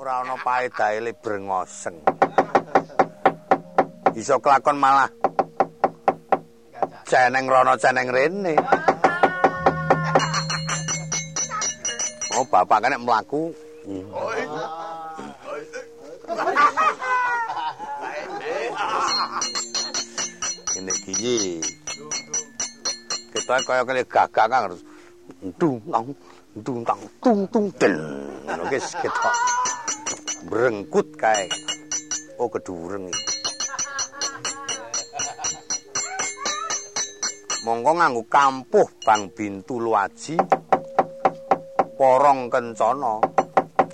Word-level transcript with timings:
ora 0.00 0.24
ana 0.24 0.32
paedahe 0.40 0.96
le 1.04 1.12
brengoseng. 1.12 2.00
Iso 4.16 4.40
kelakon 4.40 4.80
malah 4.80 5.12
ceneng 7.04 7.44
rono 7.44 7.76
ceneng 7.76 8.08
rene. 8.08 8.56
Oh, 12.32 12.48
bapak 12.48 12.80
kan 12.80 12.96
nek 12.96 13.04
mlaku. 13.04 13.52
Ini 20.80 20.92
gigi. 21.04 21.60
Kita 23.36 23.60
kaya 23.68 23.84
kaya 23.84 24.00
gagak 24.08 24.48
kan 24.48 24.64
harus 24.64 24.80
dung 25.60 25.76
tang 25.92 26.08
dung 26.56 26.80
tang 26.88 27.00
tung 27.20 27.44
tung 27.52 27.68
den. 27.76 28.00
Ngono 28.48 28.64
guys 28.72 28.96
kita 28.96 29.32
berengkut 30.50 31.14
kae. 31.14 31.46
Oh 32.42 32.50
kedureng 32.50 33.06
iki. 33.06 33.24
Monggo 37.62 37.94
nganggo 37.94 38.26
kampuh 38.26 38.88
Bang 39.06 39.30
Bintu 39.30 39.78
Luaji. 39.78 40.34
Porong 41.94 42.50
kencana. 42.50 43.22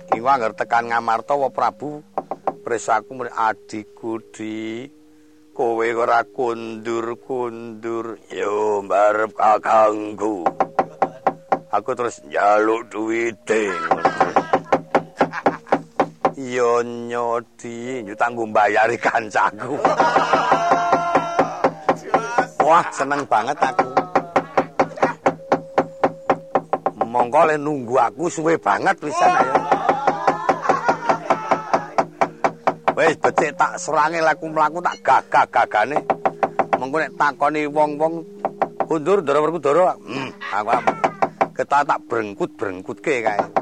Ki 0.09 0.17
anggar 0.17 0.57
tekan 0.57 0.89
Ngamarta 0.89 1.37
wa 1.37 1.53
Prabu 1.53 2.01
presaku 2.65 3.21
adikku 3.29 4.19
di 4.33 4.83
kowe 5.55 5.87
ora 5.93 6.25
kundur-kundur 6.27 8.19
yo 8.27 8.83
mbarep 8.83 9.31
kakangku 9.31 10.43
aku 11.71 11.89
terus 11.95 12.19
njaluk 12.27 12.91
duwite 12.91 13.71
yo 16.37 16.85
nyodi 16.85 18.05
nyutangku 18.05 18.45
mbayari 18.45 18.93
kancaku. 19.01 19.73
Wah 22.67 22.85
seneng 22.93 23.25
banget 23.25 23.57
aku. 23.57 23.89
Monggo 27.07 27.41
le 27.49 27.57
nunggu 27.57 27.97
aku 27.97 28.29
suwe 28.29 28.53
banget 28.61 28.93
pisan 29.01 29.33
ayo. 29.33 29.55
Wis 32.93 33.17
becik 33.17 33.57
tak 33.57 33.81
serange 33.81 34.21
laku 34.21 34.45
mlaku 34.53 34.77
tak 34.85 35.01
gagah-gagane. 35.01 35.97
Mengko 36.77 36.97
nek 37.01 37.17
takoni 37.17 37.65
wong-wong 37.65 38.13
kundur 38.85 39.25
ndara 39.25 39.41
werkudara, 39.41 39.97
hmm, 39.97 40.29
aku 40.53 40.77
ketak 41.57 41.89
tak 41.89 41.99
brengkut-brengkutke 42.05 43.25
kae. 43.25 43.56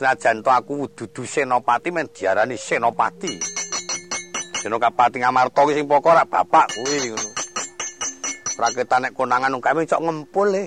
Senajan 0.00 0.40
to 0.40 0.48
aku 0.48 0.88
dudu 0.96 1.28
senopati 1.28 1.92
men 1.92 2.08
diarani 2.08 2.56
senopati. 2.56 3.36
Senopati 4.56 5.20
Ngamarta 5.20 5.60
ki 5.68 5.76
sing 5.76 5.84
pokok 5.84 6.16
ora 6.16 6.24
bapak 6.24 6.72
kuwi 6.72 7.12
ngono. 7.12 7.28
Raketan 8.56 9.04
nek 9.04 9.12
konangan 9.12 9.52
nang 9.52 9.60
kami 9.60 9.84
cok 9.84 10.00
ngempul 10.00 10.56
e. 10.56 10.64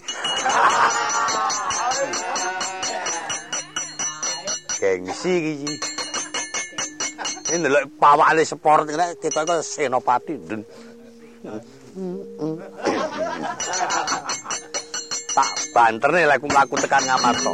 Gengsi 4.77 5.33
iki. 5.33 5.73
Ini 7.49 7.57
ndelok 7.57 7.89
pawakane 7.97 8.45
sport 8.45 8.85
nek 8.85 9.17
kita 9.17 9.49
kok 9.49 9.65
senopati. 9.65 10.37
Tak 15.33 15.49
banterne 15.73 16.21
lek 16.29 16.45
mlaku 16.45 16.77
tekan 16.77 17.01
Ngamarta. 17.01 17.53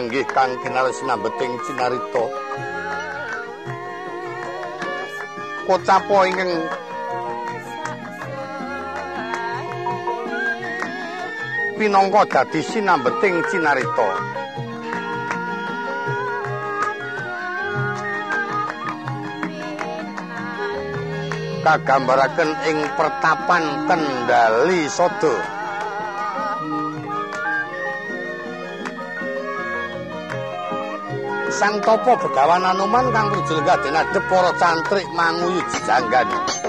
Nenggih 0.00 0.24
kang 0.32 0.56
kinarasina 0.64 1.12
beting 1.20 1.52
cinarita. 1.68 2.24
Kocapo 5.68 6.24
ingkang 6.24 6.52
pinangka 11.76 12.24
dadi 12.32 12.64
sinambeting 12.64 13.44
cinarita. 13.52 14.08
Kagambaraken 21.60 22.50
ing 22.72 22.78
pertapan 22.96 23.84
kendali 23.84 24.88
sada 24.88 25.59
sang 31.60 31.76
topo 31.84 32.16
begawan 32.16 32.64
anuman 32.64 33.12
kang 33.12 33.28
rujelenggaden 33.28 33.92
adep 33.92 34.24
para 34.32 34.48
cantrik 34.56 35.04
manguyut 35.12 35.66
jejanggane 35.68 36.59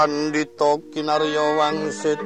Pandita 0.00 0.80
Kinarya 0.96 1.60
Wangsit. 1.60 2.16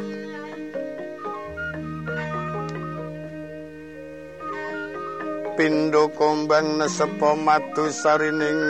Pindho 5.59 6.07
kombang 6.15 6.79
nesepa 6.79 7.35
madu 7.35 7.91
sarining 7.91 8.63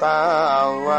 tawang. 0.00 0.96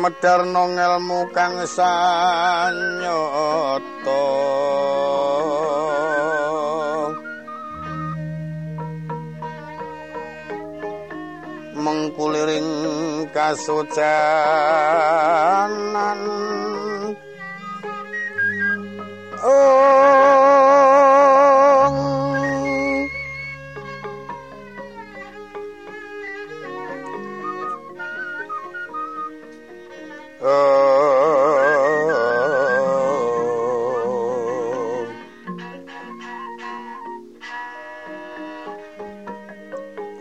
Medar 0.00 0.48
nang 0.48 0.80
ilmu 0.80 1.28
kang 1.28 1.60
sanyata 1.68 3.04
mengkuliring 12.14 13.26
kasucanan 13.34 13.74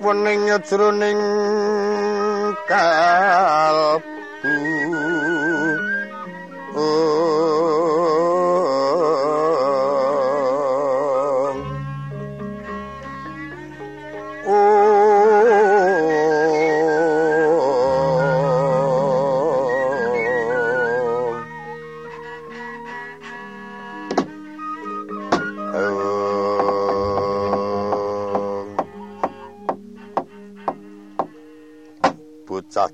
wening 0.03 0.49
jroning 0.67 1.32
kal 2.67 4.02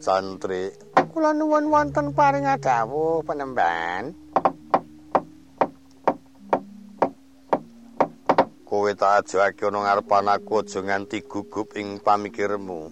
santri. 0.09 0.73
Kula 1.13 1.37
nuwun 1.37 1.69
wonten 1.69 2.17
paring 2.17 2.49
dawuh 2.57 3.21
penemban. 3.21 4.17
Kowe 8.65 8.91
tak 8.93 9.25
ajake 9.25 9.65
ana 9.65 9.81
ngarepan 9.81 10.29
aku 10.29 10.61
aja 10.61 10.79
nganti 10.81 11.25
gugup 11.25 11.73
ing 11.77 12.01
pamikirmu. 12.01 12.89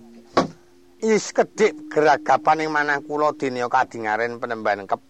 Is 0.97 1.29
kedhik 1.29 1.89
geragapan 1.93 2.65
ing 2.65 2.69
manah 2.73 3.01
kula 3.05 3.33
dinya 3.37 3.69
kadingaren 3.69 4.41
penemban 4.41 4.89
kep 4.89 5.01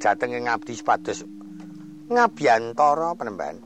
dhateng 0.00 0.32
ing 0.32 0.48
abdi 0.48 0.72
sepados 0.76 1.24
ngabiyantara 2.08 3.12
penemban. 3.16 3.60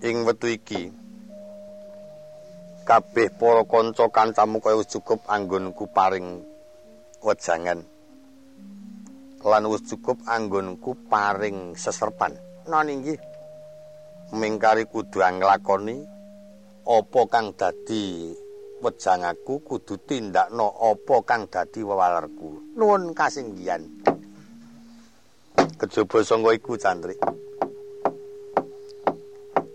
Ing 0.00 0.24
wektu 0.24 0.48
iki 0.48 0.99
kabeh 2.90 3.30
para 3.38 3.62
kanca 3.70 4.10
kancamu 4.10 4.58
kaya 4.58 4.82
wis 4.82 4.90
cukup 4.90 5.22
anggonku 5.30 5.86
paring 5.94 6.42
wejangan. 7.22 7.86
Lan 9.46 9.64
wis 9.70 9.86
cukup 9.86 10.18
anggonku 10.26 10.98
paring 11.06 11.78
seserpan 11.78 12.34
non 12.66 12.90
inggih 12.90 13.14
mingkari 14.34 14.90
kudu 14.90 15.22
nglakoni 15.22 16.02
apa 16.82 17.20
kang 17.30 17.54
dadi 17.54 18.34
wejangaku 18.82 19.62
kudu 19.62 19.94
tindakno 20.02 20.74
apa 20.74 21.14
kang 21.22 21.46
dadi 21.46 21.86
wewalerku 21.86 22.74
nuwun 22.74 23.14
kasinggihan. 23.14 23.86
Kejaba 25.78 26.26
sangga 26.26 26.50
iku 26.58 26.74
cantrik 26.74 27.22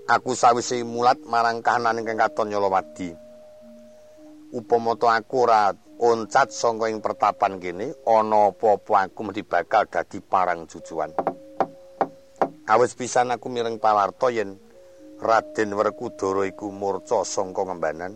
aku 0.06 0.38
sawise 0.38 0.86
mulat 0.86 1.18
marang 1.25 1.66
kahanan 1.66 2.02
ingkang 2.02 2.22
katon 2.22 2.54
Nyolowadi. 2.54 3.18
Upama 4.54 4.96
to 4.96 5.10
aku 5.10 5.50
ora 5.50 5.74
oncat 6.00 6.54
saka 6.54 6.88
ing 6.88 7.02
pertapan 7.02 7.57
kene, 7.57 7.92
ana 8.06 8.54
apa-apa 8.54 9.10
aku 9.10 9.19
mesti 9.28 9.42
bakal 9.44 9.90
dadi 9.90 10.22
parang 10.22 10.69
jujuan. 10.69 11.12
Awis 12.66 12.94
pisan 12.98 13.34
aku 13.34 13.50
mireng 13.50 13.81
pawarta 13.81 14.30
yen 14.30 14.57
Raden 15.19 15.72
Werkudara 15.74 16.46
iku 16.48 16.69
murca 16.69 17.25
saka 17.25 17.62
ngembanan. 17.66 18.16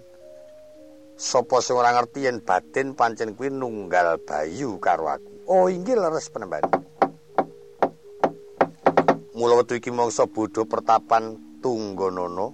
Sapa 1.19 1.59
sing 1.59 1.75
ora 1.75 1.91
ngerti 1.91 2.29
yen 2.29 2.39
batin 2.39 2.95
pancen 2.95 3.35
kuwi 3.35 3.51
nunggal 3.51 4.23
bayu 4.23 4.79
karo 4.79 5.11
aku. 5.11 5.33
Oh, 5.49 5.65
inggih 5.67 5.97
leres 5.97 6.31
penemban. 6.31 6.63
Mula 9.35 9.59
wektu 9.59 9.79
iki 9.79 9.91
mangsa 9.91 10.27
bodho 10.27 10.63
pertapan 10.67 11.48
Tunggonono 11.59 12.47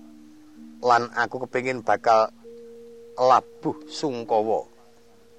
lan 0.81 1.09
aku 1.13 1.45
kepingin 1.45 1.85
bakal 1.85 2.33
labuh 3.15 3.77
sungkawa 3.85 4.65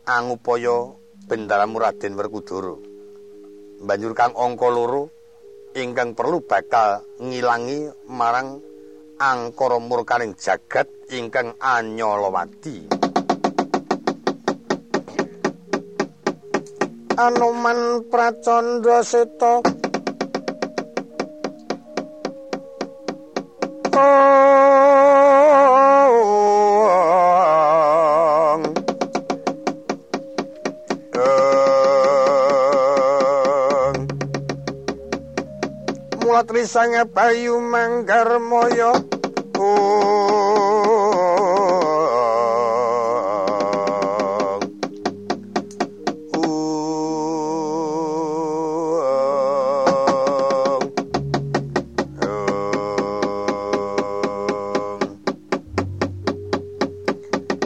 angupaya 0.07 0.95
bendaramu 1.27 1.83
Raden 1.83 2.15
Werkudara. 2.15 2.75
Banjur 3.83 4.15
kang 4.17 4.33
angka 4.39 4.69
loro 4.71 5.11
ingkang 5.77 6.17
perlu 6.17 6.41
bakal 6.41 7.05
ngilangi 7.21 7.93
marang 8.09 8.63
angkara 9.21 9.77
murkaning 9.77 10.33
jagat 10.37 10.89
ingkang 11.13 11.53
anyalawati 11.61 12.89
Anoman 17.17 18.05
Pracandra 18.13 19.01
Seta 19.01 19.65
Trisanga 36.47 37.03
Bayu 37.03 37.59
Manggar 37.59 38.39
Moyo. 38.39 38.95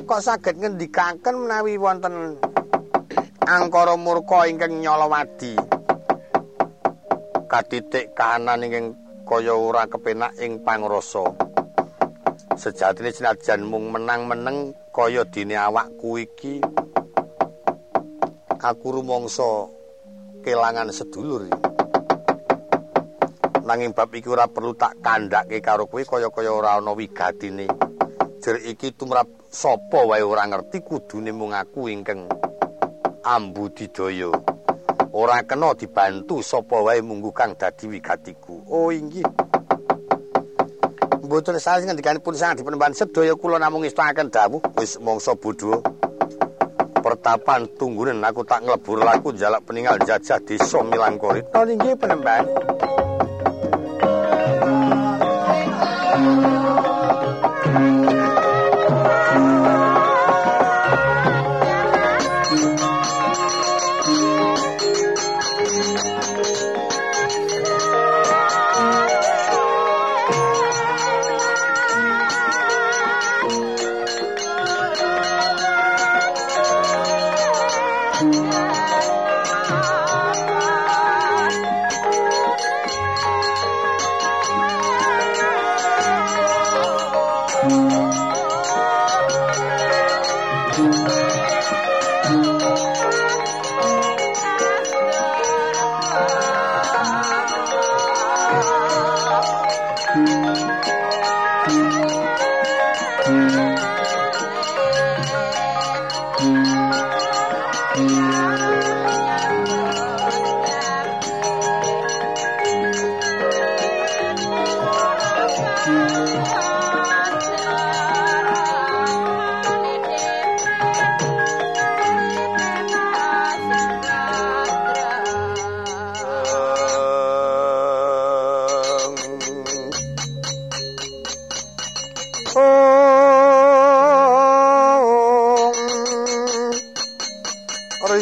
Kok 0.09 0.21
saged 0.25 0.57
ngendikaken 0.57 1.37
menawi 1.45 1.77
wonten 1.77 2.41
angkara 3.45 3.93
murka 4.01 4.49
ingkang 4.49 4.81
nyolowadi 4.81 5.70
katitik 7.51 8.15
kahanan 8.15 8.63
ingkang 8.63 8.95
kaya 9.27 9.51
ora 9.51 9.91
kepenak 9.91 10.39
ing 10.39 10.63
pangrasa. 10.63 11.35
Sejatine 12.55 13.11
senajan 13.11 13.67
mung 13.67 13.91
menang-meneng 13.91 14.71
kaya 14.95 15.27
dene 15.27 15.59
awakku 15.59 16.23
iki 16.23 16.63
aku 18.55 18.87
rumangsa 18.95 19.67
kelangan 20.47 20.95
sedulur. 20.95 21.51
Nanging 23.67 23.99
bab 23.99 24.15
iki 24.15 24.31
ora 24.31 24.47
perlu 24.47 24.79
tak 24.79 25.03
kandhake 25.03 25.59
karo 25.59 25.91
kowe 25.91 26.07
kaya-kaya 26.07 26.55
ora 26.55 26.79
ana 26.79 26.95
wigatine. 26.95 27.67
Jer 28.39 28.63
iki 28.63 28.95
tumrap 28.95 29.27
sapa 29.51 30.07
wae 30.07 30.23
ora 30.23 30.47
ngerti 30.47 30.87
kudune 30.87 31.35
mung 31.35 31.51
aku 31.51 31.91
ingkang 31.91 32.31
ambu 33.27 33.75
didaya. 33.75 34.50
Ora 35.13 35.43
kena 35.43 35.75
dibantu 35.75 36.43
sapa 36.43 36.79
wae 36.83 37.03
munggu 37.03 37.35
kang 37.35 37.59
dadi 37.59 37.87
wigatiku. 37.91 38.63
Oh 38.71 38.95
inggih. 38.95 39.27
Mboten 41.23 41.63
sales 41.63 41.87
ngendikanipun 41.87 42.35
sang 42.35 42.59
dipenemban 42.59 42.91
sedaya 42.91 43.39
kula 43.39 43.63
namung 43.63 43.87
istakaken 43.87 44.35
dawuh 44.35 44.63
wis 44.79 44.99
mangsa 44.99 45.35
bodho. 45.39 45.83
Pertapan 47.01 47.65
tunggunen 47.79 48.21
aku 48.21 48.45
tak 48.45 48.67
nglebur 48.67 49.01
laku 49.01 49.33
jalak 49.33 49.65
peninggal 49.65 49.97
jajah 50.05 50.43
desa 50.43 50.83
Milangkori. 50.85 51.43
Oh 51.55 51.65
inggih 51.65 51.97
penemban. 51.97 52.45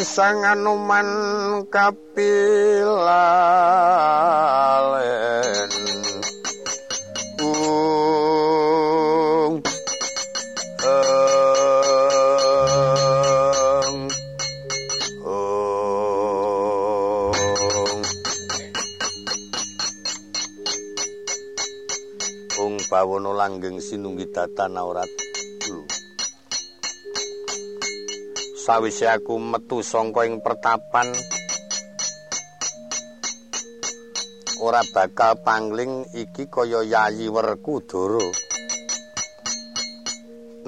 Sang 0.09 0.41
anuman 0.41 1.05
kapilalen. 1.69 2.09
Ung 7.37 7.53
ung. 22.57 22.81
Bawono 22.89 23.37
langgeng 23.37 23.77
sinunggi 23.77 24.25
datan 24.33 24.73
aurat 24.73 25.28
sawise 28.69 29.09
aku 29.09 29.41
metu 29.41 29.81
saka 29.81 30.29
ing 30.29 30.45
pertapan 30.45 31.09
ora 34.61 34.85
bakal 34.93 35.41
pangling 35.41 36.05
iki 36.13 36.45
kaya 36.45 36.85
Yayi 36.85 37.33
Werkudara. 37.33 38.21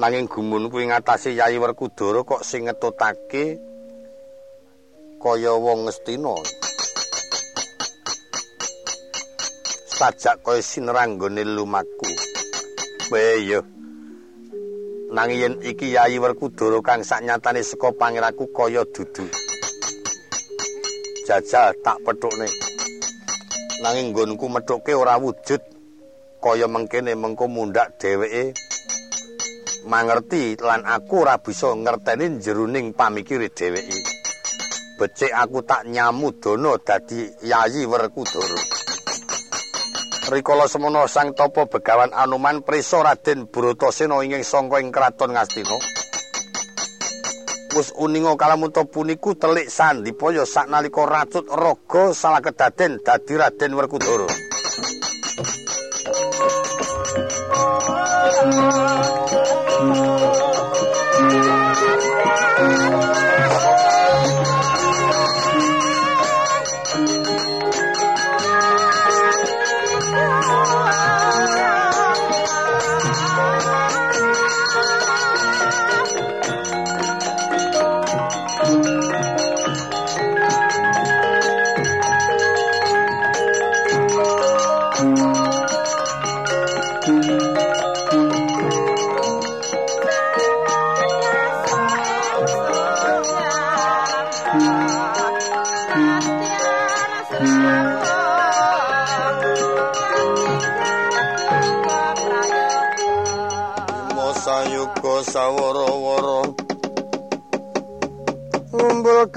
Nanging 0.01 0.25
gumun 0.25 0.74
kuwi 0.74 0.89
ngatasi 0.89 1.38
Yayi 1.38 1.62
Werkudara 1.62 2.25
kok 2.25 2.41
sing 2.41 2.65
ngetutake 2.65 3.62
kaya 5.22 5.53
wong 5.53 5.86
Ngastina 5.86 6.34
sajak 9.93 10.41
kaya 10.41 10.65
sineranggone 10.65 11.46
lumaku 11.46 12.10
wae 13.13 13.46
yo 13.46 13.62
nanging 15.11 15.39
yen 15.43 15.53
iki 15.59 15.91
Yayi 15.91 16.23
Werkudara 16.23 16.79
kang 16.79 17.03
saknyatane 17.03 17.61
saka 17.67 17.91
pangeraku 17.91 18.47
kaya 18.55 18.87
dudu. 18.87 19.27
Jajal 21.27 21.75
tak 21.83 21.99
petukne. 22.07 22.47
Nanging 23.83 24.15
nggonku 24.15 24.47
methuke 24.47 24.95
ora 24.95 25.19
wujud 25.19 25.59
kaya 26.39 26.65
mengkene 26.71 27.13
mengko 27.19 27.45
mundhak 27.51 27.99
dheweke 27.99 28.55
mangerti 29.85 30.55
lan 30.61 30.85
aku 30.85 31.25
ora 31.27 31.41
bisa 31.41 31.75
ngerteni 31.75 32.39
jeruning 32.39 32.95
pamikire 32.95 33.51
dheweke. 33.51 33.99
Becik 34.95 35.33
aku 35.33 35.65
tak 35.65 35.89
nyamudana 35.91 36.77
dadi 36.79 37.25
Yayi 37.43 37.83
Werkudara. 37.83 38.80
Rikala 40.29 40.69
semono 40.69 41.07
sang 41.09 41.33
topo 41.33 41.65
begawan 41.65 42.13
Anuman 42.13 42.61
prisa 42.61 43.01
Raden 43.01 43.49
Bratasena 43.49 44.21
ing 44.21 44.37
sangka 44.45 44.77
ing 44.77 44.93
kraton 44.93 45.33
Ngastina. 45.33 45.77
Wus 47.71 47.95
uninga 47.95 48.35
kalamuta 48.35 48.83
puniku 48.83 49.33
telik 49.33 49.71
sandipaya 49.71 50.43
saknalika 50.45 51.07
racut 51.07 51.47
raga 51.47 52.11
salah 52.11 52.43
kedaden 52.43 52.99
dadi 52.99 53.33
Raden 53.39 53.71
Werkudara. 53.73 54.27
sawara-wara 58.41 59.50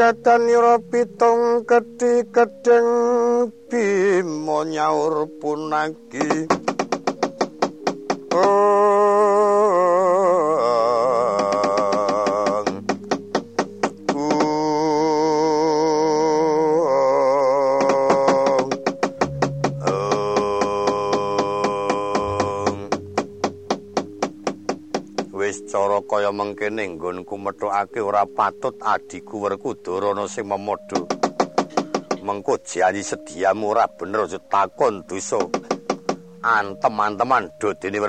ngumpul 0.05 0.21
katanira 0.21 0.77
pitung 0.93 1.65
kedhi 1.65 2.29
kedeng 2.29 3.49
bima 3.71 4.65
nyaur 4.69 5.25
punagi 5.41 6.45
kaya 26.03 26.33
mengkene 26.33 26.89
nggonku 26.89 27.39
methukake 27.39 28.01
ora 28.03 28.27
patut 28.27 28.75
adiku 28.83 29.47
Werkudara 29.47 30.11
ana 30.11 30.27
sing 30.27 30.49
memodho. 30.51 31.07
Mengko 32.25 32.59
janji 32.67 33.03
sediamu 33.05 33.71
ora 33.71 33.87
bener 33.87 34.27
aja 34.27 34.39
takon 34.51 35.07
dosa. 35.07 35.39
Antem-anteman 36.43 37.51
do 37.61 37.73
dene 37.79 38.01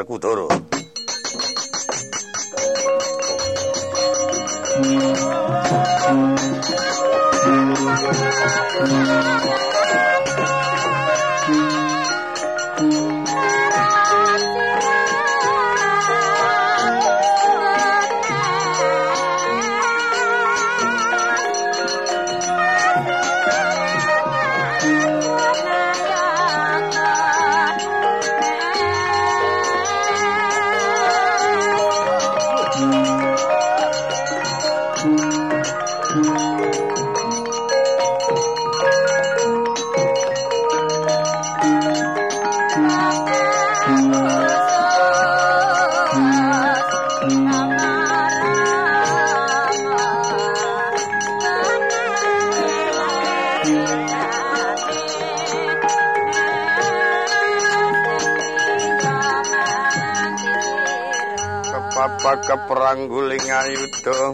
Werkudara. 62.26 62.42
keprangguling 62.42 63.46
ayuda 63.54 64.34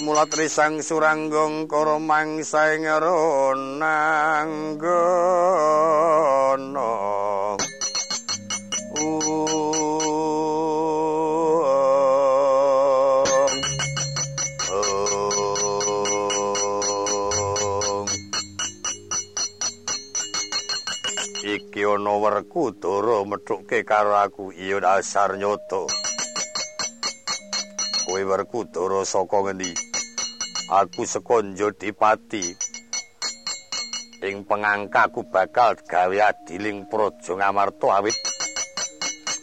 mulat 0.00 0.32
risang 0.32 0.80
suranggong 0.80 1.68
karo 1.68 2.00
mangsa 2.00 2.72
ing 22.38 22.46
Werkudara 22.46 23.26
methuke 23.26 23.82
karo 23.82 24.14
aku. 24.14 24.54
Iya 24.54 24.78
dasar 24.78 25.34
nyoto. 25.34 25.90
Kowe 28.06 28.22
Werkudara 28.22 29.02
saka 29.02 29.42
ngendi? 29.42 29.74
Aku 30.70 31.02
saka 31.02 31.42
Jodipati 31.58 32.54
ing 34.22 34.46
pengangkaku 34.46 35.26
bakal 35.30 35.74
gawe 35.82 36.18
adiling 36.30 36.86
praja 36.86 37.34
ngamarta 37.34 37.88
awit. 37.98 38.14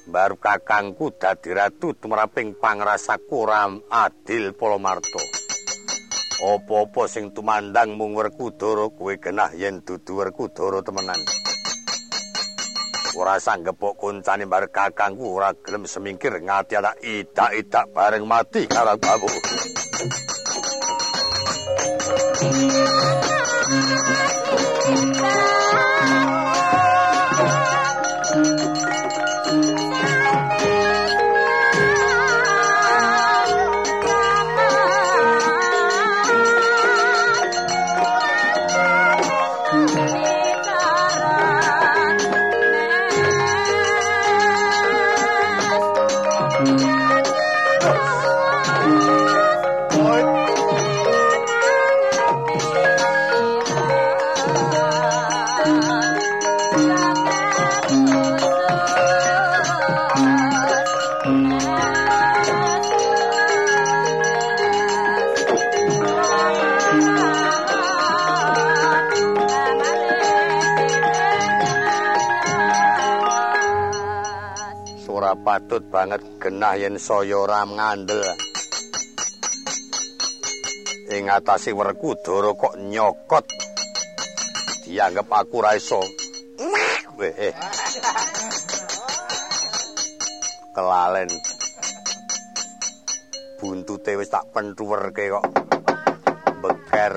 Baru 0.08 0.40
kakangku 0.40 1.12
dadi 1.20 1.52
ratu 1.52 1.98
tumraping 2.00 2.56
pangrasaku 2.62 3.44
ram 3.44 3.84
adil 3.92 4.56
polomarto 4.56 5.20
opo-opo 6.46 7.10
sing 7.10 7.34
tumandang 7.34 7.98
mung 7.98 8.14
werkudara 8.14 8.86
kuwi 8.94 9.18
genah 9.18 9.50
yen 9.58 9.82
dudu 9.82 10.22
werkudara 10.22 10.86
temenan 10.86 11.18
ora 13.16 13.40
sanggepok 13.40 13.96
kuncane 13.96 14.44
bar 14.44 14.68
kakangku 14.68 15.40
ora 15.40 15.56
gelem 15.64 15.88
semingkir 15.88 16.36
ngati 16.36 16.76
ada 16.76 16.92
idak-idak 17.00 17.88
bareng 17.96 18.28
mati 18.28 18.68
karo 18.68 19.00
babu 19.00 19.32
patut 75.66 75.82
banget 75.90 76.22
genah 76.38 76.78
yen 76.78 76.94
saya 77.02 77.42
ora 77.42 77.66
ngandel. 77.66 78.22
Ing 81.10 81.26
atase 81.26 81.74
Werkudara 81.74 82.54
kok 82.54 82.78
nyokot. 82.78 83.50
Dianggep 84.86 85.26
aku 85.26 85.66
ra 85.66 85.74
iso. 85.74 86.06
Eh. 87.18 87.50
Kelalen. 90.70 91.34
Buntute 93.58 94.22
wis 94.22 94.30
tak 94.30 94.46
pentuwerke 94.54 95.34
kok. 95.34 95.46
Beker. 96.62 97.16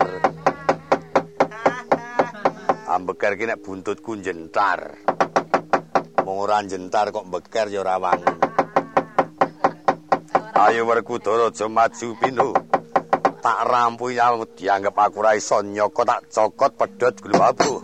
Ambeker 2.89 3.33
ki 3.37 3.45
nek 3.45 3.61
buntutku 3.61 4.17
jentar. 4.25 5.08
Wong 6.29 6.45
ora 6.45 6.61
jentar 6.61 7.09
kok 7.09 7.25
beker 7.25 7.73
ya 7.73 7.81
ora 7.81 7.97
wangi. 7.97 8.29
Ayo 10.53 10.85
Werkudara 10.85 11.49
aja 11.49 11.65
maju 11.73 12.09
pinu. 12.21 12.53
Tak 13.41 13.59
rampu 13.65 14.13
ya 14.13 14.37
dianggep 14.37 14.93
aku 14.93 15.25
ora 15.25 15.33
iso 15.41 15.65
nyoko 15.65 16.05
tak 16.05 16.29
cokot 16.29 16.77
pedhot 16.77 17.17
gluwabu. 17.25 17.81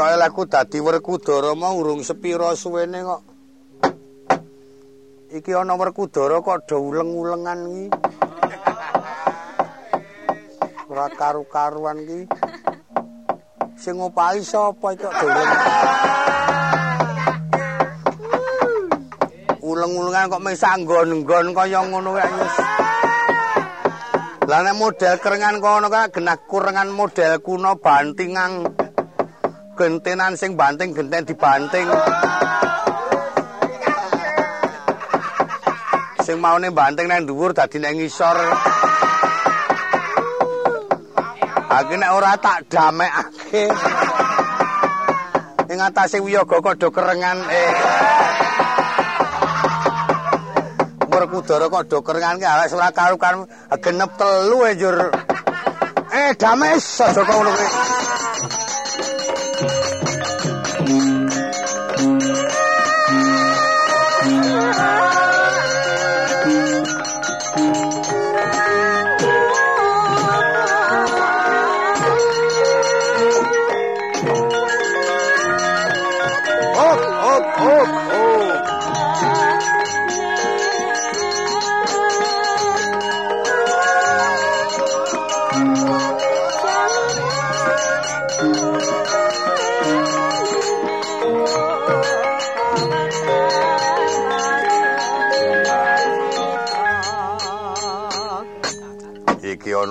Ketoke 0.00 0.16
laku 0.16 0.42
dadi 0.48 0.78
Werkudara 0.80 1.52
mau 1.52 1.76
urung 1.76 2.00
sepira 2.00 2.56
suwene 2.56 3.04
kok. 3.04 3.20
Iki 5.28 5.52
ana 5.52 5.76
Werkudara 5.76 6.40
kok 6.40 6.64
do 6.64 6.80
uleng-ulengan 6.80 7.60
iki. 7.68 7.86
Ora 10.88 11.04
karu-karuan 11.12 12.00
iki. 12.00 12.20
Sing 13.76 14.00
ngopahi 14.00 14.40
sapa 14.40 14.96
iki 14.96 15.04
kok 15.04 15.12
do 15.20 15.28
uleng-ulengan 19.60 20.32
kok 20.32 20.40
mesa 20.40 20.80
nggon-nggon 20.80 21.52
kaya 21.52 21.84
ngono 21.84 22.16
kae. 22.16 22.28
Lah 24.48 24.64
nek 24.64 24.80
model 24.80 25.14
kerengan 25.20 25.60
kono 25.60 25.92
kae 25.92 26.08
genah 26.08 26.40
kurengan 26.48 26.88
model 26.88 27.36
kuno 27.44 27.76
bantingan. 27.76 28.79
Gentenan 29.80 30.36
sing 30.36 30.60
banting 30.60 30.92
genten 30.92 31.24
dibanting. 31.24 31.88
Sing 36.20 36.36
maune 36.36 36.68
banting 36.68 37.08
nang 37.08 37.24
dhuwur 37.24 37.56
dadi 37.56 37.80
nang 37.80 37.96
ngisor. 37.96 38.36
Aku 41.80 41.96
nek 41.96 42.12
ora 42.12 42.36
tak 42.36 42.68
damekake. 42.68 43.64
Ing 45.72 45.78
atase 45.80 46.20
wiyaga 46.20 46.60
kok 46.60 46.76
do 46.76 46.92
kerengan 46.92 47.40
eh. 47.48 47.72
Werkudara 51.08 51.72
kok 51.72 51.88
do 51.88 52.04
kerengan 52.04 52.36
ki 52.36 52.44
ala 52.44 52.68
ora 52.68 52.92
karo-karo 52.92 53.48
genep 53.80 54.12
telu 54.20 54.60
e 54.68 54.72
njur 54.76 54.96
eh 56.12 56.36
damai 56.36 56.76
aja 56.76 57.08
kok 57.16 57.32
ngono 57.32 57.50
kuwi 57.56 57.89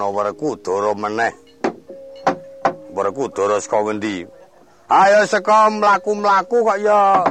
Werkudara 0.09 0.95
meneh. 0.95 1.33
Werkudara 2.95 3.59
saka 3.59 3.83
ngendi? 3.83 4.23
Ayo 4.87 5.27
saka 5.27 5.67
mlaku-mlaku 5.67 6.63
kok 6.63 6.79
ya. 6.79 7.23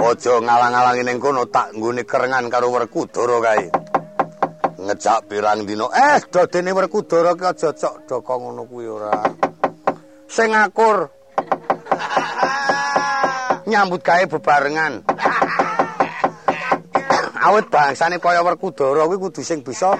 Aja 0.00 0.34
ngalang-alangi 0.40 1.02
ning 1.04 1.20
kono 1.20 1.44
tak 1.52 1.76
nggone 1.76 2.02
kerengan 2.08 2.48
karo 2.48 2.72
Werkudara 2.72 3.36
kae. 3.44 3.79
Ngejak 5.00 5.32
pirang 5.32 5.64
dina. 5.64 5.88
Eh, 5.96 6.20
dodene 6.28 6.76
Werkudara 6.76 7.32
ki 7.32 7.48
aja 7.48 7.72
cocok 7.72 8.04
doko 8.04 8.32
ngono 8.36 8.68
kuwi 8.68 8.84
ora. 8.84 9.16
Sing 10.28 10.52
akur. 10.52 11.08
Nyambut 13.64 14.04
gawe 14.04 14.28
bebarengan. 14.28 15.00
Awit 17.32 17.72
bangsane 17.72 18.20
kaya 18.20 18.44
Werkudara 18.44 19.08
kuwi 19.08 19.16
kudu 19.16 19.40
sing 19.40 19.64
bisa 19.64 19.96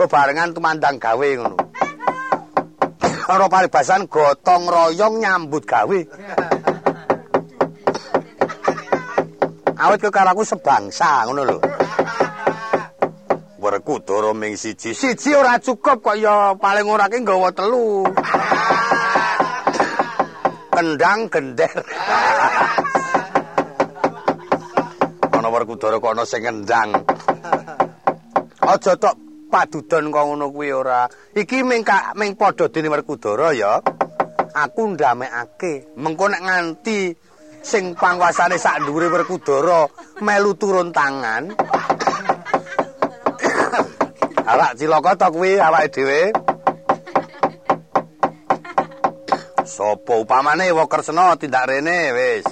bebarengan 0.00 0.56
tumandang 0.56 0.96
gawe 0.96 1.28
ngono. 1.44 1.60
Ora 3.28 3.44
paribasan 3.52 4.08
gotong 4.08 4.72
royong 4.72 5.20
nyambut 5.20 5.68
gawe. 5.68 5.98
Awit 9.84 9.98
kok 10.00 10.16
karo 10.16 10.32
aku 10.32 10.48
sebangsa 10.48 11.28
ngono 11.28 11.44
lho. 11.44 11.60
Werkudara 13.64 14.36
ming 14.36 14.60
siji. 14.60 14.92
Siji 14.92 15.32
ora 15.32 15.56
cukup 15.56 16.04
kok 16.04 16.20
ya 16.20 16.52
paling 16.52 16.84
ora 16.84 17.08
ki 17.08 17.24
nggawa 17.24 17.48
telu. 17.56 18.04
Kendang 20.68 21.32
gender. 21.32 21.72
Ana 25.32 25.48
Werkudara 25.48 25.96
kok 25.96 26.12
ana 26.12 26.28
sing 26.28 26.44
kendang. 26.44 26.92
Aja 28.60 28.92
tok 29.00 29.16
padudon 29.48 30.12
kok 30.12 30.24
ngono 30.28 30.52
kuwi 30.52 30.68
ora. 30.68 31.08
Iki 31.32 31.64
ming 31.64 31.88
ming 32.20 32.36
padha 32.36 32.68
dene 32.68 32.92
Werkudara 32.92 33.56
ya. 33.56 33.80
Aku 34.52 34.92
ndamekake. 34.92 35.96
Mengko 35.96 36.28
nek 36.28 36.44
nganti 36.44 37.16
sing 37.64 37.96
panguasane 37.96 38.60
sak 38.60 38.84
dhuwure 38.84 39.08
Werkudara 39.08 39.88
melu 40.20 40.52
turun 40.52 40.92
tangan. 40.92 41.48
Awak 44.44 44.76
cilaka 44.76 45.16
to 45.16 45.26
kuwi 45.32 45.56
awake 45.56 45.88
dhewe. 45.88 46.32
Sopo 49.64 50.20
upamane 50.20 50.68
Wokresna 50.72 51.36
tindak 51.40 51.66
rene 51.66 52.12
wis. 52.12 52.44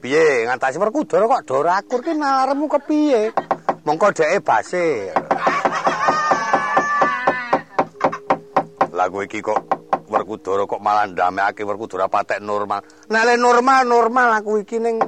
Piye 0.00 0.46
ngatasi 0.46 0.78
Werkudara 0.78 1.26
kok 1.26 1.46
dorakur 1.46 2.00
ki 2.06 2.14
nalarmu 2.14 2.70
kepiye? 2.70 3.34
Mongko 3.84 4.14
dheke 4.14 4.38
base. 4.46 5.10
Lagu 8.94 9.26
iki 9.26 9.42
kok 9.42 9.58
Werkudara 10.06 10.70
kok 10.70 10.80
malah 10.80 11.10
ndamekake 11.10 11.66
Werkudara 11.66 12.06
patek 12.06 12.38
normal. 12.38 12.86
Nek 13.10 13.34
normal 13.42 13.82
normal 13.90 14.38
aku 14.38 14.62
iki 14.62 14.78
ning 14.78 15.02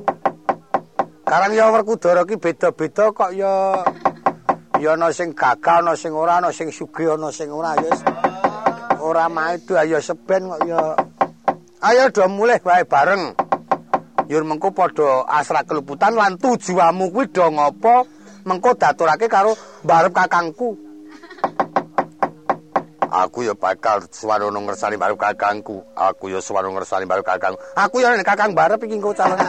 Karang 1.22 1.54
ya 1.54 1.70
Werkudara 1.70 2.26
ki 2.26 2.34
beda-beda 2.36 3.14
kok 3.14 3.30
ya 3.30 3.78
ya 4.82 4.98
ana 4.98 5.14
sing 5.14 5.30
gagal 5.30 5.86
ana 5.86 5.94
sing 5.94 6.10
ora 6.10 6.42
ana 6.42 6.50
sing 6.50 6.74
sugih 6.74 7.14
ana 7.14 7.30
sing 7.30 7.54
ora. 7.54 7.78
Ya 7.78 7.94
ora 8.98 9.30
maido 9.30 9.78
ayo 9.78 10.02
seben 10.02 10.50
kok 10.50 10.66
ya. 10.66 10.98
Ayo 11.86 12.10
do 12.10 12.26
mulih 12.26 12.58
wae 12.66 12.82
bareng. 12.82 13.38
Yur 14.26 14.42
mengko 14.42 14.74
padha 14.74 15.22
asra 15.30 15.62
keluputan 15.62 16.18
lan 16.18 16.34
tujuanmu 16.34 17.14
kuwi 17.14 17.30
do 17.30 17.46
ngopo? 17.46 18.06
Mengko 18.42 18.74
daturake 18.74 19.30
karo 19.30 19.54
barep 19.86 20.10
kakangku. 20.10 20.74
Aku 23.12 23.44
ya 23.44 23.52
bakal 23.54 24.02
swarono 24.10 24.58
ngersani 24.66 24.98
barep 24.98 25.20
kakangku. 25.20 25.84
Aku 25.94 26.26
ya 26.26 26.42
swarono 26.42 26.74
ngersani 26.74 27.06
barep 27.06 27.22
kakangku. 27.22 27.62
Aku 27.78 28.02
ya 28.02 28.18
nek 28.18 28.26
kakang 28.26 28.50
barep 28.50 28.82
iki 28.82 28.98
engko 28.98 29.14
calon. 29.14 29.38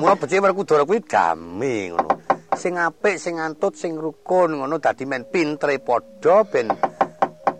Mula 0.00 0.16
becik 0.16 0.40
werkudara 0.40 0.88
kuwi 0.88 1.04
damai 1.04 1.92
ngono. 1.92 2.09
Sing 2.58 2.74
apik 2.74 3.16
sing 3.20 3.38
antut 3.38 3.78
sing 3.78 3.94
rukun 3.94 4.58
ngono 4.58 4.82
dadi 4.82 5.06
men 5.06 5.22
pintre 5.30 5.78
padha 5.78 6.42
ben 6.42 6.66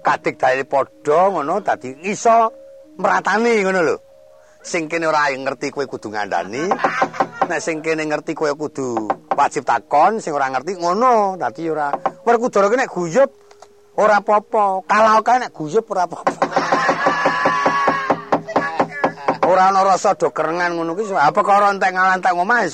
kadik 0.03 0.35
dae 0.35 0.66
padha 0.66 1.31
ngono 1.31 1.62
dadi 1.62 1.94
iso 2.11 2.50
meratani 2.98 3.62
ngono 3.62 3.81
lho. 3.87 3.96
Sing 4.61 4.92
kene 4.92 5.09
ora 5.09 5.31
ngerti 5.33 5.72
kowe 5.72 5.87
kudu 5.87 6.12
ngandani 6.12 6.68
nek 7.48 7.61
sing 7.62 7.81
kene 7.81 8.05
ngerti 8.05 8.37
kowe 8.37 8.53
kudu 8.53 9.09
wajib 9.33 9.64
takon 9.64 10.18
sing 10.18 10.35
ora 10.35 10.50
ngerti 10.50 10.76
ngono. 10.76 11.38
Dadi 11.38 11.70
ora 11.70 11.94
werkudara 12.26 12.68
ki 12.68 12.76
nek 12.76 12.90
guyub 12.90 13.31
ora 13.96 14.20
apa-apa. 14.20 14.85
Kalau 14.85 15.22
kae 15.22 15.38
nek 15.38 15.55
guyub 15.55 15.87
ora 15.88 16.05
apa-apa. 16.05 16.33
Ora 19.50 19.66
ana 19.72 19.83
rasa 19.83 20.14
do 20.14 20.31
kerengan 20.31 20.76
ngono 20.76 20.92
ki. 20.94 21.11
Apa 21.14 21.40
karo 21.42 21.72
entek 21.72 21.90
ngalantek 21.94 22.35
omah 22.37 22.68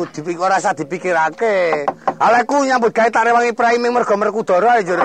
iso 0.00 0.12
dipikir 0.16 0.40
ora 0.40 0.56
usah 0.56 0.72
dipikirake. 0.72 1.84
Aleku 2.20 2.64
nyambut 2.64 2.92
gawe 2.92 3.10
tak 3.12 3.24
rewangi 3.28 3.52
Ibrahim 3.52 3.92
mergo 3.92 4.16
Merkudara 4.16 4.80
njur. 4.80 5.00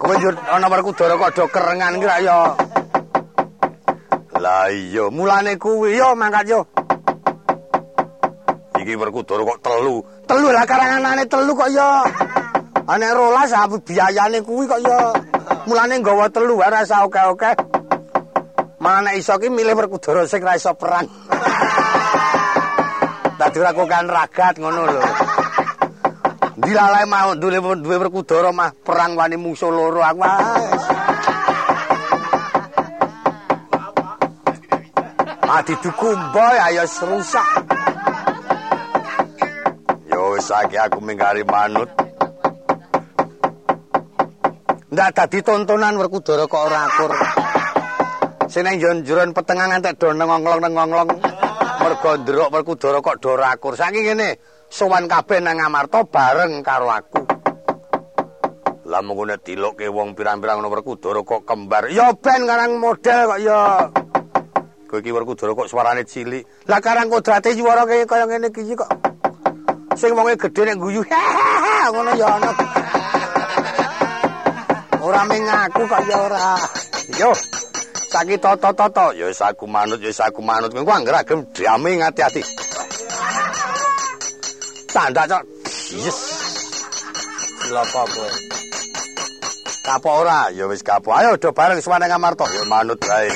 Kowe 0.00 0.14
njur 0.16 0.34
ana 0.48 0.68
Merkudara 0.68 1.14
kok 1.20 1.34
do 1.36 1.44
kerengan 1.52 2.00
ki 2.00 2.08
ya. 2.24 2.56
Lah 4.36 4.68
iya, 4.72 5.04
mulane 5.12 5.56
kuwi 5.60 5.96
yo 5.96 6.16
mangkat 6.16 6.48
yo. 6.48 6.60
Iki 8.80 8.96
Merkudara 8.96 9.44
kok 9.44 9.60
telu. 9.60 10.04
Telu 10.24 10.48
lah 10.52 10.64
karanganane 10.64 11.24
telu 11.28 11.52
kok 11.52 11.68
ya. 11.68 12.04
Anek 12.86 13.12
rolas 13.12 13.52
apa 13.52 13.76
biayane 13.76 14.40
kuwi 14.40 14.64
kok 14.64 14.80
ya. 14.80 15.12
Mulane 15.68 16.00
nggawa 16.00 16.32
telu 16.32 16.56
ora 16.56 16.80
usah 16.80 17.04
oke-oke. 18.86 18.86
Mana 18.86 19.18
iso 19.18 19.34
ki 19.38 19.48
milih 19.50 19.74
Werkudara 19.74 20.26
sing 20.26 20.42
ra 20.42 20.54
iso 20.54 20.74
perang. 20.78 21.06
Dadi 23.38 23.60
ora 23.60 23.72
kan 23.74 24.08
ragat 24.08 24.58
ngono 24.58 24.86
lho. 24.86 25.02
Dilalae 26.56 27.04
mau 27.04 27.34
duwe 27.34 27.60
duwe 27.60 27.96
Werkudara 27.98 28.52
mah 28.52 28.72
perang 28.72 29.16
wani 29.18 29.36
musuh 29.36 29.70
loro 29.70 30.00
aku 30.00 30.22
wis. 30.22 30.84
Adi 35.46 35.74
dukumboy 35.82 36.56
ayo 36.70 36.84
serusak. 36.86 37.48
Yo 40.10 40.34
wis 40.34 40.50
aku 40.50 40.98
minggari 41.02 41.44
manut. 41.44 41.90
Ndak 44.86 45.10
dadi 45.12 45.42
tontonan 45.44 45.98
Werkudara 46.00 46.48
kok 46.48 46.66
ora 46.66 46.80
akur. 46.88 47.35
Seneng 48.56 48.80
jon-joron 48.80 49.36
petengah 49.36 49.68
ngantek 49.68 50.00
do 50.00 50.16
nengonglong-nengonglong. 50.16 51.12
Mergo 51.76 52.10
ndruk 52.16 52.48
Werkudara 52.48 53.04
kok 53.04 53.20
do 53.20 53.36
rakur. 53.36 53.76
Saking 53.76 54.08
ngene, 54.08 54.40
sowan 54.72 55.04
kabeh 55.04 55.44
nang 55.44 55.60
Amarta 55.60 56.00
bareng 56.08 56.64
karo 56.64 56.88
aku. 56.88 57.20
Lah 58.88 59.04
mung 59.04 59.28
nek 59.28 59.44
dilukke 59.44 59.92
wong 59.92 60.16
pirang-pirang 60.16 60.64
ngono 60.64 60.72
Werkudara 60.72 61.20
kok 61.20 61.44
kembar. 61.44 61.92
Ya 61.92 62.08
ben 62.16 62.48
karang 62.48 62.80
model 62.80 63.28
kok 63.28 63.40
ya. 63.44 63.92
Kowe 64.88 65.04
iki 65.04 65.12
Werkudara 65.12 65.52
kok 65.52 65.68
suarane 65.68 66.08
cilik. 66.08 66.64
Lah 66.64 66.80
karang 66.80 67.12
kodrate 67.12 67.52
swara 67.52 67.84
kaya 67.84 68.08
kaya 68.08 68.24
ngene 68.24 68.48
iki 68.56 68.72
kok. 68.72 68.88
Sing 70.00 70.16
wonge 70.16 70.32
gedhe 70.40 70.64
nek 70.64 70.80
guyu. 70.80 71.04
Ngono 71.92 72.12
ya 72.16 72.40
ana. 72.40 72.50
Ora 75.04 75.20
mengaku 75.28 75.82
kok 75.84 76.02
ya 76.08 76.16
ora. 76.24 76.56
Yo. 77.20 77.36
caki 78.16 78.36
toto 78.40 78.72
toto 78.72 79.12
ya 79.12 79.28
wis 79.28 79.40
aku 79.44 79.68
manut 79.68 80.00
ya 80.00 80.08
wis 80.08 80.20
aku 80.24 80.40
manut. 80.40 80.72
Kowe 80.72 80.88
angger 80.88 81.14
agem 81.20 81.44
diame 81.52 82.00
ngati-ati 82.00 82.42
tanda 84.88 85.22
cok. 85.28 85.42
Yes. 85.92 86.18
Lapo 87.68 88.00
kowe. 88.08 88.30
Kapo 89.84 90.08
ora? 90.24 90.48
Ya 90.56 90.64
wis 90.66 90.80
kapo 90.82 91.12
ayo 91.12 91.36
do 91.36 91.52
bareng 91.52 91.84
suwane 91.84 92.08
ngamarto 92.08 92.48
ya 92.56 92.64
manut 92.64 93.00
bae 93.04 93.28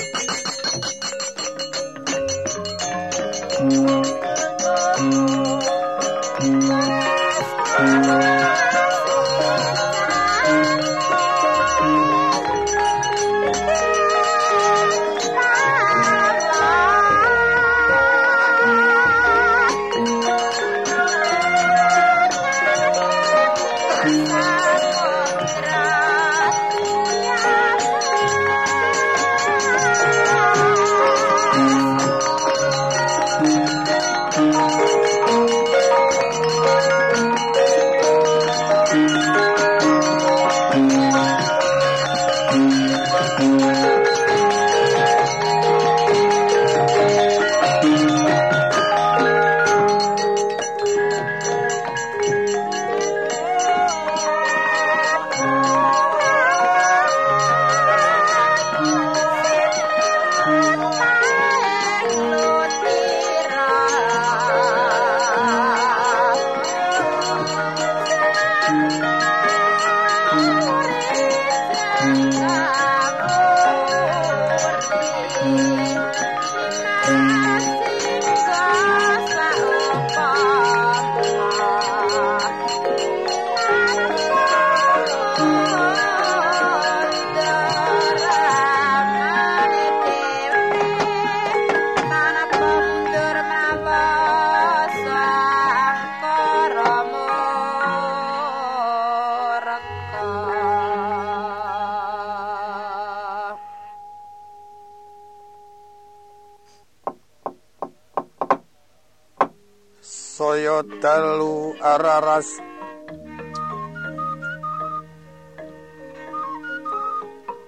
Saya 110.40 110.80
dalu 111.04 111.76
araras. 111.84 112.48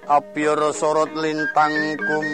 Apyara 0.08 0.72
sorot 0.72 1.12
lintang 1.12 2.00
kumedhap 2.00 2.32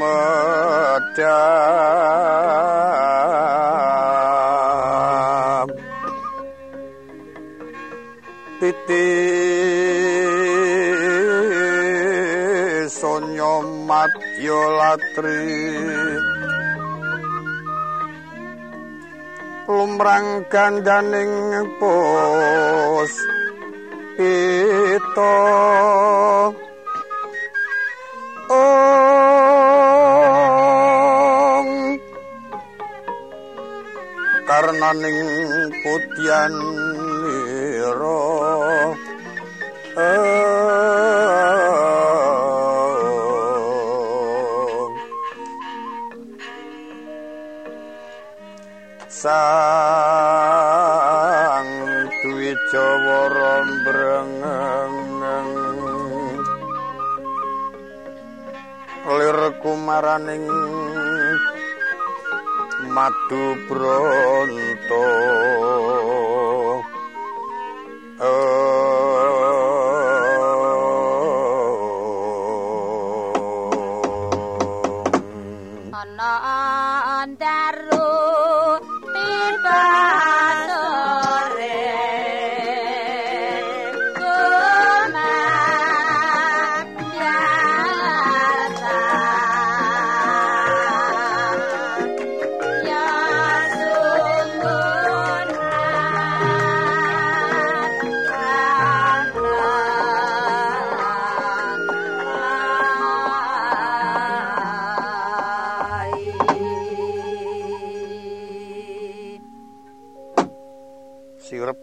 titi 8.63 9.11
sonyo 12.87 13.55
matyo 13.91 14.63
latri 14.79 16.38
lumrang 19.69 20.49
gandaning 20.49 21.69
pos. 21.77 23.13
Ito 24.17 25.37
ong. 28.49 28.89
Karnaning 34.49 35.21
putyan 35.85 36.57
kumaraning 59.99 60.47
madu 62.95 63.45
bronto 63.67 65.03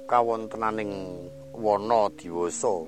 kawontenaning 0.06 0.94
wana 1.54 2.10
diwasa. 2.13 2.88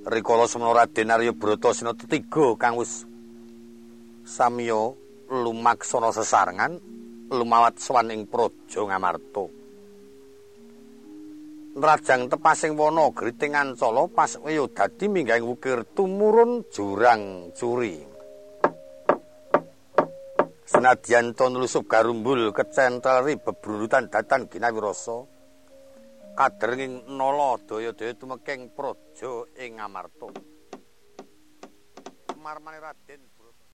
Rikala 0.00 0.48
semana 0.48 0.82
Raden 0.82 1.12
Arya 1.12 1.36
Brata 1.36 1.76
sina 1.76 1.92
tetiga 1.92 2.56
kang 2.56 2.80
wis 2.80 3.04
samiya 4.24 4.96
lumaksana 5.28 6.10
sesarengan 6.10 6.80
lumawat 7.28 7.76
sowan 7.78 8.10
ing 8.10 8.24
praja 8.26 8.80
Ngamarta. 8.80 9.44
Rajang 11.70 12.26
tepasing 12.26 12.74
wana 12.74 13.14
griting 13.14 13.54
ancala 13.54 14.10
pas 14.10 14.34
kaya 14.34 14.66
dadi 14.66 15.06
minggahing 15.06 15.46
wukir 15.46 15.86
tumurun 15.94 16.66
jurang 16.74 17.54
curi 17.54 18.09
Senadyan 20.70 21.34
to 21.34 21.50
nlusup 21.50 21.90
garumbul 21.90 22.54
kecentri 22.54 23.42
bebrurutan 23.42 24.06
datan 24.06 24.46
ginawirasa 24.46 25.26
kadrenging 26.38 27.10
nala 27.10 27.58
daya-daya 27.66 28.14
tumeking 28.14 28.70
praja 28.70 29.50
ing 29.58 29.82
Amarta. 29.82 30.30
Marmane 32.38 32.78
Raden 32.78 33.18